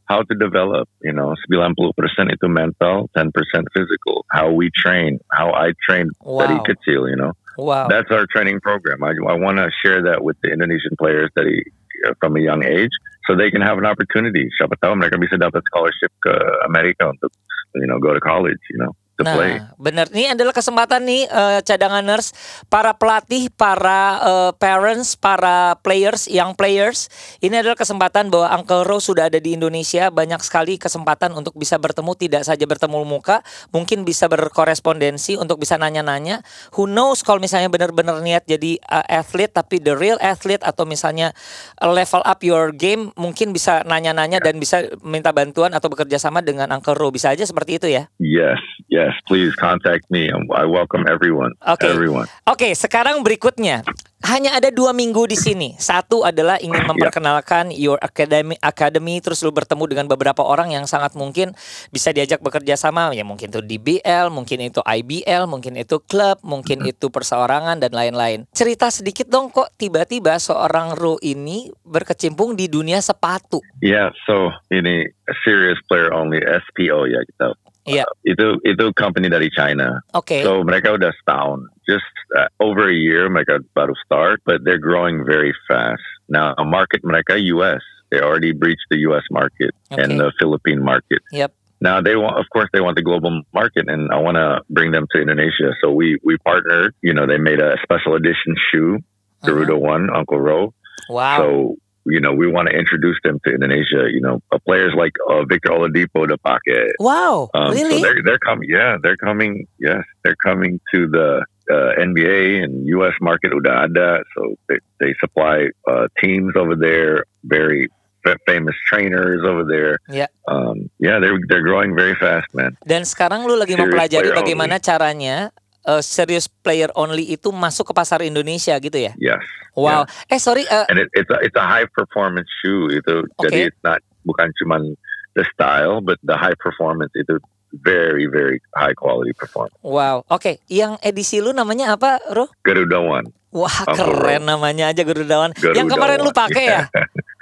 How 0.05 0.21
to 0.21 0.35
develop, 0.37 0.85
you 1.01 1.17
know, 1.17 1.33
90% 1.49 1.97
itu 2.29 2.45
mental, 2.45 3.09
10% 3.17 3.33
physical. 3.73 4.29
How 4.29 4.53
we 4.53 4.69
train, 4.77 5.17
how 5.33 5.49
I 5.57 5.73
train 5.81 6.13
dari 6.21 6.61
Wow. 6.61 6.69
kecil, 6.69 7.09
you 7.09 7.17
know. 7.17 7.33
Wow. 7.57 7.89
That's 7.89 8.13
our 8.13 8.29
training 8.29 8.61
program. 8.61 9.01
I, 9.01 9.17
I 9.17 9.41
want 9.41 9.57
to 9.57 9.73
share 9.81 10.05
that 10.05 10.21
with 10.21 10.37
the 10.45 10.53
Indonesian 10.53 10.93
players 11.01 11.33
that 11.41 11.49
he, 11.49 11.65
uh, 12.05 12.13
from 12.21 12.37
a 12.37 12.43
young 12.45 12.61
age 12.69 12.93
so 13.25 13.33
they 13.33 13.49
can 13.49 13.65
have 13.65 13.81
an 13.81 13.89
opportunity. 13.89 14.45
Siapa 14.61 14.77
tahu 14.77 14.93
mereka 15.01 15.17
bisa 15.17 15.41
dapat 15.41 15.65
scholarship 15.73 16.13
ke 16.21 16.35
Amerika 16.69 17.09
untuk, 17.09 17.33
you 17.81 17.89
know, 17.89 17.97
go 17.97 18.13
to 18.13 18.21
college, 18.21 18.61
you 18.69 18.77
know, 18.77 18.93
to 19.19 19.23
play. 19.23 19.61
Nah, 19.61 19.75
benar. 19.77 20.07
Ini 20.11 20.39
adalah 20.39 20.55
kesempatan 20.55 21.03
nih 21.07 21.23
cadangan 21.67 22.05
nurse, 22.05 22.33
para 22.71 22.95
pelatih, 22.97 23.51
para 23.53 24.01
eh, 24.23 24.53
parents, 24.57 25.19
para 25.19 25.77
players, 25.85 26.27
young 26.31 26.57
players. 26.57 27.13
Ini 27.45 27.61
adalah 27.61 27.77
kesempatan 27.77 28.33
bahwa 28.33 28.49
Uncle 28.55 28.87
Ro 28.87 28.99
sudah 29.03 29.29
ada 29.29 29.37
di 29.37 29.57
Indonesia. 29.59 30.09
Banyak 30.09 30.41
sekali 30.41 30.81
kesempatan 30.81 31.35
untuk 31.37 31.55
bisa 31.59 31.77
bertemu, 31.77 32.17
tidak 32.17 32.43
saja 32.49 32.65
bertemu 32.65 33.05
muka, 33.05 33.45
mungkin 33.75 34.09
bisa 34.09 34.31
berkorespondensi 34.31 35.37
untuk 35.37 35.61
bisa 35.61 35.77
nanya-nanya. 35.77 36.41
Who 36.79 36.89
knows 36.89 37.21
kalau 37.21 37.43
misalnya 37.43 37.69
benar-benar 37.69 38.21
niat 38.25 38.49
jadi 38.49 38.81
eh, 38.81 39.07
athlete, 39.21 39.53
tapi 39.53 39.83
the 39.83 39.93
real 39.93 40.17
athlete 40.23 40.65
atau 40.65 40.89
misalnya 40.89 41.37
level 41.83 42.23
up 42.25 42.41
your 42.41 42.73
game, 42.73 43.13
mungkin 43.19 43.53
bisa 43.53 43.85
nanya-nanya 43.85 44.41
dan 44.41 44.57
bisa 44.57 44.89
minta 45.05 45.35
bantuan 45.37 45.77
atau 45.77 45.93
bekerja 45.93 46.17
sama 46.17 46.41
dengan 46.41 46.71
Uncle 46.73 46.97
Ro. 46.97 47.13
Bisa 47.13 47.33
aja 47.35 47.45
seperti 47.45 47.77
itu 47.77 47.87
ya. 47.93 48.09
Yes, 48.17 48.61
yes. 48.89 49.04
Please 49.27 49.53
contact 49.57 50.07
me. 50.13 50.31
I 50.33 50.65
welcome 50.69 51.05
everyone. 51.09 51.53
Oke. 51.65 51.89
Everyone. 51.89 52.29
Oke, 52.47 52.73
sekarang 52.77 53.25
berikutnya. 53.25 53.83
Hanya 54.25 54.57
ada 54.57 54.73
dua 54.73 54.97
minggu 54.97 55.29
di 55.29 55.37
sini. 55.37 55.77
Satu 55.77 56.25
adalah 56.25 56.57
ingin 56.57 56.81
memperkenalkan 56.89 57.69
your 57.77 58.01
academy, 58.01 58.57
academy, 58.65 59.21
terus 59.21 59.45
lu 59.45 59.53
bertemu 59.53 59.85
dengan 59.85 60.07
beberapa 60.09 60.41
orang 60.41 60.73
yang 60.73 60.89
sangat 60.89 61.13
mungkin 61.13 61.53
bisa 61.93 62.09
diajak 62.09 62.41
bekerja 62.41 62.73
sama. 62.81 63.13
Ya 63.13 63.21
mungkin 63.21 63.53
itu 63.53 63.61
DBL, 63.61 64.33
mungkin 64.33 64.65
itu 64.65 64.81
IBL, 64.81 65.45
mungkin 65.45 65.77
itu 65.77 66.01
klub, 66.01 66.41
mungkin 66.41 66.89
itu 66.89 67.13
perseorangan 67.13 67.85
dan 67.85 67.93
lain-lain. 67.93 68.49
Cerita 68.57 68.89
sedikit 68.89 69.29
dong 69.29 69.53
kok 69.53 69.69
tiba-tiba 69.77 70.41
seorang 70.41 70.97
Ro 70.97 71.21
ini 71.21 71.69
berkecimpung 71.85 72.57
di 72.57 72.73
dunia 72.73 73.05
sepatu. 73.05 73.61
Yeah. 73.85 74.09
So 74.25 74.57
ini 74.73 75.05
a 75.29 75.35
serious 75.45 75.77
player 75.85 76.09
only 76.17 76.41
SPO 76.41 77.13
ya 77.13 77.21
kita. 77.29 77.53
Iya. 77.85 78.05
Itu 78.25 78.61
itu 78.65 78.85
company 78.97 79.29
dari 79.29 79.53
China. 79.53 80.01
Oke. 80.17 80.41
So 80.41 80.65
mereka 80.65 80.97
udah 80.97 81.13
setahun. 81.21 81.69
Just 81.85 82.09
uh, 82.37 82.49
over 82.61 82.89
a 82.89 82.97
year 82.97 83.29
mereka 83.29 83.61
baru 83.77 83.93
start, 84.05 84.41
but 84.49 84.65
they're 84.65 84.81
growing 84.81 85.25
very 85.25 85.53
fast. 85.69 86.03
Now, 86.29 86.57
a 86.57 86.65
market 86.65 87.05
mereka 87.05 87.37
US. 87.53 87.85
They 88.09 88.21
already 88.21 88.53
breached 88.53 88.87
the 88.91 89.05
US 89.11 89.25
market 89.31 89.75
Okay. 89.91 90.01
and 90.01 90.21
the 90.21 90.33
Philippine 90.39 90.81
market. 90.81 91.21
Yep. 91.33 91.53
Now 91.85 92.01
they 92.01 92.17
want, 92.17 92.39
of 92.41 92.47
course, 92.49 92.71
they 92.73 92.81
want 92.81 92.97
the 92.97 93.03
global 93.05 93.43
market, 93.53 93.89
and 93.89 94.09
I 94.09 94.17
want 94.17 94.37
to 94.41 94.63
bring 94.71 94.93
them 94.93 95.05
to 95.13 95.21
Indonesia. 95.21 95.77
So 95.83 95.93
we 95.93 96.17
we 96.25 96.39
partnered. 96.41 96.95
You 97.03 97.13
know, 97.13 97.27
they 97.27 97.37
made 97.37 97.61
a 97.61 97.77
special 97.83 98.15
edition 98.15 98.57
shoe, 98.71 99.05
Garuda 99.45 99.77
One, 99.77 100.09
Uncle 100.09 100.41
Ro. 100.41 100.73
Wow. 101.11 101.37
So 101.37 101.77
you 102.07 102.21
know, 102.21 102.33
we 102.33 102.47
want 102.47 102.69
to 102.69 102.77
introduce 102.77 103.17
them 103.25 103.41
to 103.45 103.55
Indonesia. 103.55 104.09
You 104.11 104.21
know, 104.21 104.43
uh, 104.53 104.59
players 104.59 104.93
like 104.97 105.13
uh, 105.29 105.45
Victor 105.45 105.71
Oladipo, 105.71 106.29
the 106.29 106.39
pocket. 106.39 106.93
wow. 106.99 107.51
Um, 107.55 107.73
really? 107.73 108.01
So 108.01 108.03
they're 108.03 108.23
they're 108.25 108.39
coming. 108.39 108.69
Yeah, 108.71 108.97
they're 109.03 109.17
coming. 109.17 109.67
Yes, 109.79 110.05
they're 110.23 110.37
coming 110.45 110.81
to 110.93 111.09
the 111.09 111.45
uh, 111.71 111.91
NBA 111.99 112.63
and 112.63 112.87
U.S. 113.01 113.15
market. 113.21 113.53
Udah 113.53 113.89
ada. 113.89 114.23
So 114.37 114.57
they, 114.69 114.79
they 115.01 115.15
supply 115.21 115.69
uh, 115.89 116.09
teams 116.21 116.53
over 116.57 116.77
there. 116.77 117.25
Very 117.45 117.89
fa- 118.25 118.41
famous 118.47 118.75
trainers 118.89 119.43
over 119.45 119.65
there. 119.65 119.99
Yeah. 120.09 120.29
Um, 120.49 120.91
yeah, 120.99 121.21
they're 121.21 121.39
they're 121.49 121.63
growing 121.63 121.95
very 121.95 122.17
fast, 122.17 122.53
man. 122.55 122.77
Dan 122.85 123.05
sekarang 123.05 123.45
lu 123.49 123.57
lagi 123.57 123.77
Serious 123.77 123.85
mempelajari 123.89 124.29
player 124.33 124.41
bagaimana 124.41 124.77
caranya 124.81 125.53
eh, 125.85 126.01
serious 126.01 126.47
player 126.49 126.89
only 126.95 127.29
itu 127.29 127.49
masuk 127.49 127.91
ke 127.91 127.95
pasar 127.95 128.21
Indonesia 128.21 128.77
gitu 128.77 128.97
ya? 128.97 129.13
Yes. 129.17 129.43
Wow. 129.75 130.07
Eh 130.27 130.39
sorry, 130.39 130.65
eh, 130.65 130.85
And 130.89 131.03
it, 131.03 131.09
it's 131.13 131.31
a 131.31 131.39
it's 131.43 131.57
a 131.57 131.67
high 131.67 131.87
performance 131.91 132.49
shoe. 132.63 132.89
Itu 132.91 133.27
Okay. 133.37 133.43
jadi 133.45 133.59
it's 133.71 133.83
not 133.83 134.01
bukan 134.25 134.49
cuman 134.63 134.97
the 135.35 135.45
style, 135.51 135.99
but 136.01 136.17
the 136.23 136.39
high 136.39 136.57
performance. 136.57 137.11
Itu 137.15 137.39
very 137.83 138.31
very 138.31 138.63
high 138.79 138.95
quality 138.95 139.35
performance. 139.35 139.75
wow. 139.83 140.23
Oke, 140.31 140.63
yang 140.71 140.95
edisi 141.03 141.43
lu 141.43 141.51
namanya 141.51 141.99
apa, 141.99 142.23
Ro? 142.31 142.47
Garuda 142.63 143.03
One. 143.03 143.35
Wah, 143.55 143.87
keren 143.87 144.51
namanya 144.51 144.91
aja 144.91 145.07
Garudawan. 145.07 145.55
Garuda 145.55 145.79
yang 145.79 145.87
kemarin 145.87 146.19
lu 146.23 146.31
One. 146.31 146.39
pakai 146.39 146.65
ya? 146.67 146.91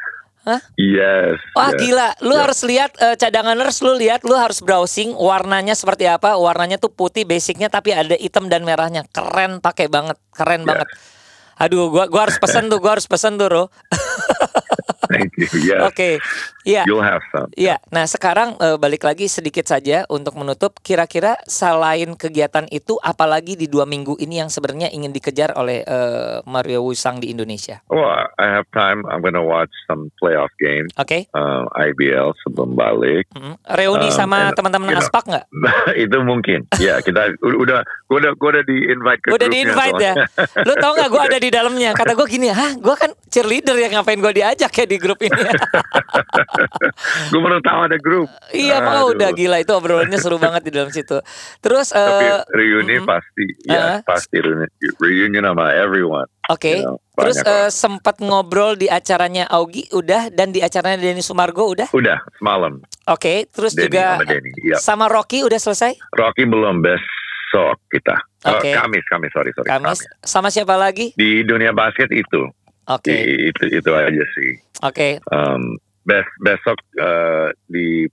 Yes. 0.74 1.38
Wah 1.54 1.70
yes. 1.70 1.78
gila, 1.78 2.08
lu 2.26 2.34
Yeah. 2.34 2.42
harus 2.42 2.60
lihat 2.66 2.90
eh, 2.98 3.14
cadanganers, 3.14 3.78
lu 3.78 3.94
lihat, 3.94 4.26
lu 4.26 4.34
harus 4.34 4.58
browsing 4.58 5.14
warnanya 5.14 5.78
seperti 5.78 6.10
apa. 6.10 6.34
Warnanya 6.34 6.82
tuh 6.82 6.90
putih 6.90 7.22
basicnya 7.22 7.70
tapi 7.70 7.94
ada 7.94 8.18
hitam 8.18 8.50
dan 8.50 8.66
merahnya. 8.66 9.06
Keren, 9.14 9.62
pakai 9.62 9.86
banget, 9.86 10.18
keren 10.34 10.66
Yeah. 10.66 10.70
banget. 10.74 10.88
Aduh, 11.62 11.88
gua 11.88 12.10
gua 12.10 12.26
harus 12.26 12.38
pesen 12.42 12.66
tuh, 12.66 12.82
gua 12.82 12.98
harus 12.98 13.06
pesen 13.06 13.38
tuh, 13.38 13.46
Ro. 13.46 13.64
Thank 15.12 15.36
you. 15.36 15.46
Yes. 15.62 15.82
Oke. 15.84 16.18
Iya. 16.62 16.86
You'll 16.86 17.04
have 17.04 17.20
some. 17.34 17.50
Iya, 17.52 17.82
nah 17.90 18.06
sekarang 18.06 18.54
eh, 18.56 18.78
balik 18.78 19.02
lagi 19.02 19.26
sedikit 19.26 19.66
saja 19.66 20.06
untuk 20.08 20.38
menutup. 20.38 20.78
Kira-kira 20.80 21.36
selain 21.44 22.14
kegiatan 22.14 22.64
itu, 22.70 22.96
apalagi 22.96 23.58
di 23.58 23.66
dua 23.66 23.82
minggu 23.84 24.16
ini 24.16 24.40
yang 24.40 24.48
sebenarnya 24.48 24.88
ingin 24.88 25.10
dikejar 25.10 25.52
oleh 25.52 25.82
eh, 25.84 26.38
Mario 26.46 26.86
Wusang 26.86 27.18
di 27.18 27.28
Indonesia? 27.28 27.82
Well, 27.90 28.08
I 28.38 28.46
have 28.48 28.64
time. 28.72 29.04
I'm 29.10 29.20
gonna 29.20 29.42
watch 29.42 29.74
some 29.84 30.14
playoff 30.16 30.50
games. 30.56 30.88
Oke, 30.96 31.28
Uh, 31.34 31.66
IBL 31.76 32.32
sebelum 32.40 32.78
balik. 32.78 33.26
Mm. 33.34 33.58
reuni 33.74 34.08
Um, 34.08 34.14
sama 34.14 34.54
teman-teman 34.54 34.96
Aspak 34.96 35.26
nggak? 35.28 35.44
itu 36.08 36.16
mungkin. 36.22 36.64
Ya, 36.78 37.02
kita 37.02 37.36
u- 37.42 37.58
udah 37.60 37.82
gua 38.06 38.16
udah 38.22 38.32
gua 38.38 38.48
udah 38.58 38.64
di 38.64 38.76
invite 38.86 39.20
ke 39.20 39.28
Udah 39.34 39.48
di 39.50 39.58
invite 39.60 40.00
ya. 40.00 40.14
Lu 40.62 40.72
tau 40.78 40.94
nggak 40.94 41.10
gue 41.10 41.22
ada 41.22 41.38
di 41.38 41.50
dalamnya? 41.52 41.92
Kata 41.92 42.16
gue 42.16 42.24
gini, 42.24 42.48
hah, 42.48 42.72
gue 42.74 42.94
kan 42.96 43.12
cheerleader 43.28 43.76
ya 43.76 43.92
ngapain 43.92 44.16
gue 44.16 44.32
diajak 44.32 44.72
ya 44.72 44.84
di 44.88 44.96
grup 44.96 45.20
ini? 45.20 45.36
Gue 47.32 47.40
baru 47.40 47.60
tahu 47.60 47.80
ada 47.88 47.96
grup. 48.00 48.28
iya, 48.52 48.80
mau 48.80 49.12
udah 49.12 49.30
gila 49.32 49.60
itu 49.60 49.72
obrolannya 49.72 50.16
seru 50.20 50.36
banget 50.36 50.68
di 50.68 50.72
dalam 50.72 50.88
situ. 50.92 51.20
Terus, 51.60 51.92
Tapi 51.92 52.26
eh, 52.28 52.40
reuni 52.52 53.00
mm-mm. 53.00 53.08
pasti, 53.08 53.44
ya 53.64 53.80
Uh-huh. 53.82 53.98
pasti 54.06 54.36
reuni, 54.38 54.66
reunion 55.00 55.44
sama 55.44 55.74
everyone. 55.74 56.28
Oke. 56.50 56.80
You 56.82 56.86
know, 56.86 56.98
Terus 57.12 57.38
orang. 57.44 57.68
sempat 57.68 58.16
ngobrol 58.24 58.72
di 58.74 58.88
acaranya 58.88 59.44
Augie 59.52 59.84
udah 59.92 60.32
dan 60.32 60.48
di 60.48 60.64
acaranya 60.64 60.96
Denny 60.96 61.20
Sumargo 61.20 61.68
udah. 61.68 61.92
Udah 61.92 62.18
semalam 62.40 62.80
Oke. 63.04 63.46
Terus 63.52 63.76
Denny 63.76 63.92
juga 63.92 64.04
sama 64.16 64.24
Denny. 64.24 64.50
Iya. 64.64 64.76
sama 64.80 65.04
Rocky 65.12 65.38
udah 65.44 65.60
selesai. 65.60 65.92
Rocky 66.16 66.48
belum 66.48 66.80
besok 67.52 67.76
kita. 67.92 68.16
Eh, 68.48 68.50
Oke. 68.56 68.70
Kamis, 68.72 69.04
Kamis, 69.12 69.30
sorry, 69.36 69.52
sorry. 69.52 69.68
Kamis 69.68 70.00
sama 70.24 70.48
siapa 70.48 70.74
lagi? 70.80 71.12
Di 71.12 71.44
dunia 71.44 71.76
basket 71.76 72.08
itu, 72.08 72.48
Oke. 72.88 73.12
Di- 73.12 73.52
itu 73.52 73.62
itu 73.68 73.90
aja 73.92 74.24
sih. 74.34 74.50
Oke. 74.82 75.20
Um, 75.28 75.76
bes 76.02 76.26
besok 76.40 76.80
eh, 76.98 77.52
di 77.68 78.08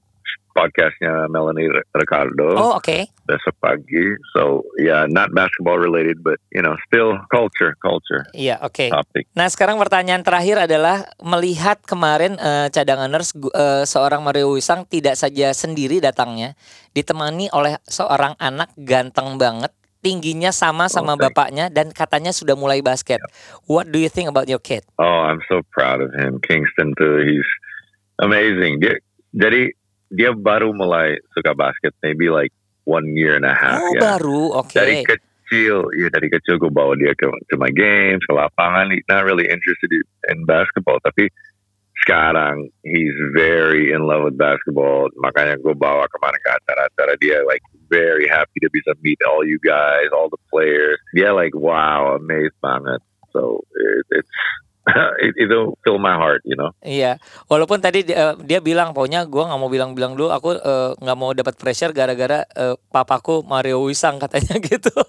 podcastnya 0.59 1.31
Melanie 1.31 1.71
Ricardo 1.95 2.59
Oh 2.59 2.71
oke. 2.75 3.07
besok 3.23 3.55
pagi. 3.63 4.03
So 4.35 4.67
yeah, 4.75 5.07
not 5.07 5.31
basketball 5.31 5.79
related, 5.79 6.19
but 6.19 6.41
you 6.51 6.59
know, 6.59 6.75
still 6.83 7.15
culture, 7.31 7.77
culture 7.79 8.27
Iya 8.35 8.59
oke. 8.59 8.91
topic. 8.91 9.31
Nah 9.39 9.47
sekarang 9.47 9.79
pertanyaan 9.79 10.25
terakhir 10.25 10.67
adalah 10.67 11.07
melihat 11.23 11.79
kemarin 11.87 12.35
eh, 12.35 12.67
cadanganers 12.67 13.31
gu- 13.31 13.53
eh, 13.55 13.87
seorang 13.87 14.19
Mario 14.19 14.51
Wisang 14.51 14.83
tidak 14.89 15.15
saja 15.15 15.55
sendiri 15.55 16.03
datangnya, 16.03 16.57
ditemani 16.91 17.47
oleh 17.55 17.79
seorang 17.87 18.35
anak 18.41 18.73
ganteng 18.75 19.37
banget, 19.37 19.71
tingginya 20.01 20.49
sama 20.49 20.89
sama 20.89 21.15
Oh, 21.15 21.21
bapaknya 21.21 21.69
dan 21.69 21.93
katanya 21.93 22.33
sudah 22.33 22.57
mulai 22.57 22.81
basket. 22.81 23.21
What 23.69 23.93
do 23.93 24.01
you 24.01 24.09
think 24.09 24.27
about 24.27 24.49
your 24.49 24.59
kid? 24.59 24.83
Oh, 24.97 25.23
I'm 25.29 25.39
so 25.47 25.61
proud 25.71 26.01
of 26.01 26.11
him. 26.17 26.41
Kingston 26.43 26.97
tuh, 26.97 27.21
he's 27.23 27.47
amazing. 28.19 28.81
Dia, 28.81 28.97
jadi 29.37 29.69
dia 30.09 30.33
baru 30.33 30.73
mulai 30.73 31.17
suka 31.37 31.53
basket, 31.53 31.93
maybe 32.01 32.29
like 32.29 32.53
one 32.85 33.13
year 33.13 33.37
and 33.37 33.45
a 33.45 33.53
half 33.53 33.81
Oh 33.81 33.93
ya. 33.93 34.01
baru, 34.01 34.41
oke. 34.57 34.73
Dari 34.73 35.05
kecil, 35.05 35.85
ya 35.93 36.09
dari 36.09 36.27
kecil 36.33 36.57
gue 36.57 36.69
bawa 36.73 36.97
dia 36.97 37.13
ke 37.13 37.29
to 37.29 37.55
my 37.57 37.69
games, 37.69 38.25
ke 38.25 38.33
lapangan. 38.33 38.89
He's 38.89 39.05
not 39.05 39.25
really 39.25 39.45
interested 39.45 39.93
in- 39.93 40.45
basketball, 40.49 40.97
tapi 41.05 41.29
sekarang 42.05 42.73
he's 42.81 43.13
very 43.37 43.93
in 43.93 44.07
love 44.09 44.25
with 44.25 44.37
basketball. 44.37 45.13
Makanya 45.21 45.61
gue 45.61 45.77
bawa 45.77 46.09
kemana 46.09 46.37
ke 46.41 46.49
acara-acara 46.57 47.13
dia 47.21 47.45
like 47.45 47.61
very 47.93 48.25
happy 48.25 48.57
to 48.65 48.69
bisa 48.73 48.97
meet 49.05 49.19
all 49.25 49.45
you 49.45 49.61
guys, 49.61 50.09
all 50.09 50.29
the 50.29 50.41
players. 50.49 50.97
Dia 51.13 51.37
like 51.37 51.53
wow, 51.53 52.17
amazed 52.17 52.57
banget. 52.65 53.01
So 53.29 53.61
it, 53.77 54.05
it's 54.23 54.31
it, 55.25 55.33
it'll 55.37 55.77
fill 55.85 55.99
my 56.01 56.15
heart, 56.15 56.41
you 56.45 56.57
know. 56.57 56.71
Iya, 56.81 57.17
walaupun 57.47 57.79
tadi 57.79 58.05
dia, 58.07 58.33
dia 58.39 58.59
bilang 58.59 58.91
pokoknya 58.93 59.25
gua 59.29 59.49
nggak 59.49 59.59
mau 59.59 59.71
bilang-bilang 59.71 60.13
dulu, 60.17 60.29
aku 60.33 60.57
eh, 60.57 60.91
nggak 60.97 61.17
mau 61.17 61.31
dapat 61.33 61.55
pressure 61.57 61.93
gara-gara 61.93 62.45
eh, 62.45 62.75
papaku 62.89 63.45
Mario 63.45 63.83
Wisang 63.85 64.17
katanya 64.23 64.57
gitu. 64.59 64.93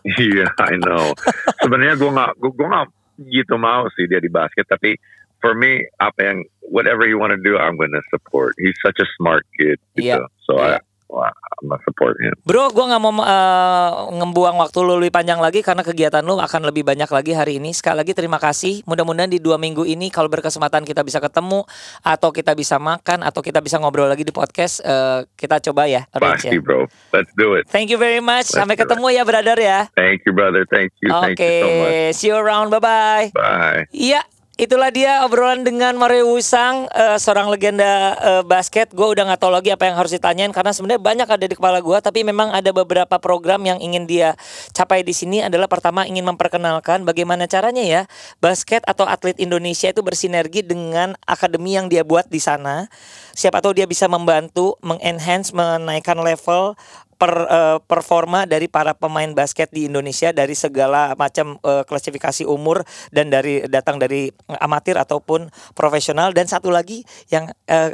Iya, 0.00 0.48
I 0.56 0.80
know. 0.80 1.12
Sebenarnya 1.60 1.92
gue 2.00 2.08
nggak 2.08 2.32
gue 2.40 2.50
gue 2.56 2.66
nggak 2.72 2.88
gitu 3.28 3.60
mau 3.60 3.84
sih 3.92 4.08
dia 4.08 4.16
di 4.16 4.32
basket, 4.32 4.64
tapi 4.64 4.96
for 5.44 5.52
me 5.52 5.84
apa 6.00 6.20
yang 6.24 6.38
whatever 6.72 7.04
you 7.04 7.20
want 7.20 7.36
to 7.36 7.40
do, 7.40 7.60
I'm 7.60 7.76
gonna 7.76 8.00
support. 8.08 8.56
He's 8.56 8.76
such 8.80 8.96
a 8.96 9.08
smart 9.20 9.44
kid, 9.60 9.76
gitu. 10.00 10.24
Iya. 10.24 10.24
So 10.48 10.56
Iya. 10.56 10.80
I, 10.80 10.89
gonna 11.10 11.76
support 11.84 12.16
him. 12.22 12.32
Bro, 12.46 12.72
gua 12.72 12.94
nggak 12.94 13.02
mau 13.02 13.12
eh, 13.20 13.90
ngembuang 14.16 14.56
waktu 14.62 14.78
lu 14.80 14.96
lebih 15.02 15.12
panjang 15.12 15.42
lagi 15.42 15.60
karena 15.60 15.82
kegiatan 15.84 16.22
lu 16.22 16.38
akan 16.38 16.70
lebih 16.70 16.86
banyak 16.86 17.10
lagi 17.10 17.32
hari 17.34 17.58
ini. 17.58 17.74
Sekali 17.74 18.00
lagi 18.00 18.12
terima 18.16 18.38
kasih. 18.40 18.86
Mudah-mudahan 18.88 19.28
di 19.28 19.42
dua 19.42 19.60
minggu 19.60 19.84
ini 19.84 20.08
kalau 20.08 20.30
berkesempatan 20.32 20.86
kita 20.86 21.04
bisa 21.04 21.18
ketemu 21.20 21.66
atau 22.00 22.30
kita 22.32 22.54
bisa 22.56 22.80
makan 22.80 23.26
atau 23.26 23.40
kita 23.44 23.60
bisa 23.60 23.76
ngobrol 23.76 24.08
lagi 24.08 24.24
di 24.24 24.32
podcast, 24.32 24.80
eh, 24.82 25.26
kita 25.36 25.60
coba 25.70 25.90
ya, 25.90 26.06
arrange 26.14 26.48
Pasti, 26.48 26.56
ya. 26.56 26.62
bro. 26.62 26.86
Let's 27.12 27.32
do 27.36 27.58
it. 27.58 27.68
Thank 27.68 27.90
you 27.92 27.98
very 28.00 28.22
much. 28.24 28.48
Let's 28.50 28.56
Sampai 28.56 28.78
do 28.78 28.82
it. 28.82 28.88
ketemu 28.88 29.06
ya, 29.12 29.22
brother 29.26 29.58
ya. 29.60 29.80
Thank 29.92 30.24
you, 30.24 30.32
brother. 30.32 30.62
Thank 30.70 30.94
you. 31.04 31.10
Oke, 31.12 31.34
Thank 31.34 31.40
you 31.40 31.60
so 31.60 31.68
much. 31.68 32.14
see 32.16 32.28
you 32.32 32.36
around. 32.38 32.72
Bye 32.72 32.80
bye. 32.82 33.26
Bye. 33.34 33.84
Iya, 33.92 34.24
itulah 34.60 34.92
dia 34.92 35.24
obrolan 35.24 35.64
dengan 35.64 35.96
Mario 35.96 36.28
Wusang, 36.28 36.84
eh, 36.92 37.16
seorang 37.16 37.48
legenda 37.48 38.12
eh, 38.20 38.42
basket. 38.44 38.92
Gue 38.92 39.08
udah 39.08 39.32
nggak 39.32 39.40
tahu 39.40 39.52
lagi 39.56 39.72
apa 39.72 39.88
yang 39.88 39.96
harus 39.96 40.12
ditanyain 40.12 40.52
karena 40.52 40.76
sebenarnya 40.76 41.00
banyak 41.00 41.28
ada 41.32 41.46
di 41.48 41.56
kepala 41.56 41.80
gue. 41.80 41.96
Tapi 41.96 42.20
memang 42.28 42.52
ada 42.52 42.68
beberapa 42.68 43.16
program 43.16 43.64
yang 43.64 43.80
ingin 43.80 44.04
dia 44.04 44.36
capai 44.76 45.00
di 45.00 45.16
sini 45.16 45.40
adalah 45.40 45.64
pertama 45.64 46.04
ingin 46.04 46.28
memperkenalkan 46.28 47.08
bagaimana 47.08 47.48
caranya 47.48 47.80
ya 47.80 48.02
basket 48.44 48.84
atau 48.84 49.08
atlet 49.08 49.40
Indonesia 49.40 49.88
itu 49.88 50.04
bersinergi 50.04 50.60
dengan 50.60 51.16
akademi 51.24 51.80
yang 51.80 51.88
dia 51.88 52.04
buat 52.04 52.28
di 52.28 52.38
sana. 52.38 52.92
Siapa 53.32 53.64
tahu 53.64 53.72
dia 53.80 53.88
bisa 53.88 54.04
membantu, 54.12 54.76
mengenhance, 54.84 55.56
menaikkan 55.56 56.20
level 56.20 56.76
per 57.20 57.34
eh, 57.44 57.78
performa 57.84 58.48
dari 58.48 58.64
para 58.64 58.96
pemain 58.96 59.28
basket 59.36 59.68
di 59.68 59.92
Indonesia 59.92 60.32
dari 60.32 60.56
segala 60.56 61.12
macam 61.20 61.60
eh, 61.60 61.84
klasifikasi 61.84 62.48
umur 62.48 62.80
dan 63.12 63.28
dari 63.28 63.60
datang 63.68 64.00
dari 64.00 64.32
amatir 64.56 64.96
ataupun 64.96 65.52
profesional 65.76 66.32
dan 66.32 66.48
satu 66.48 66.72
lagi 66.72 67.04
yang 67.28 67.52
eh, 67.68 67.92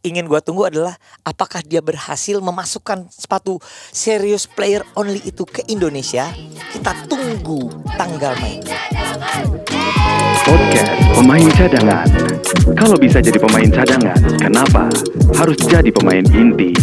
ingin 0.00 0.24
gua 0.24 0.40
tunggu 0.40 0.72
adalah 0.72 0.96
apakah 1.28 1.60
dia 1.60 1.84
berhasil 1.84 2.40
memasukkan 2.40 3.12
sepatu 3.12 3.60
serious 3.92 4.48
player 4.48 4.80
only 4.96 5.20
itu 5.28 5.44
ke 5.44 5.60
Indonesia 5.68 6.32
kita 6.72 7.04
tunggu 7.04 7.68
tanggal 8.00 8.32
main 8.40 8.64
Podcast 10.44 10.92
Pemain 11.16 11.48
Cadangan. 11.56 12.08
Kalau 12.76 12.96
bisa 13.00 13.16
jadi 13.20 13.40
pemain 13.40 13.64
cadangan, 13.72 14.18
kenapa 14.36 14.92
harus 15.40 15.56
jadi 15.64 15.88
pemain 15.88 16.20
inti? 16.20 16.76